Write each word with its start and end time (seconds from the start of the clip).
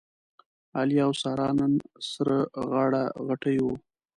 علي 0.79 0.97
او 1.05 1.11
ساره 1.21 1.47
نن 1.57 1.73
سره 2.11 2.37
غاړه 2.69 3.03
غټۍ 3.27 3.57
و. 3.63 3.67